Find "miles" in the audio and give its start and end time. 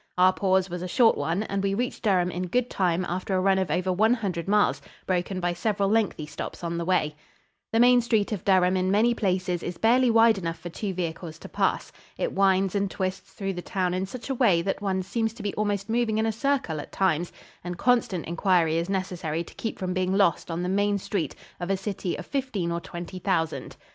4.47-4.81